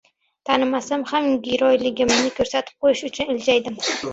Tanimasam 0.49 1.03
ham 1.11 1.27
«giroy»ligimni 1.49 2.33
ko‘rsatib 2.41 2.83
qo'yish 2.87 3.07
uchun 3.13 3.33
iljaydim: 3.37 3.81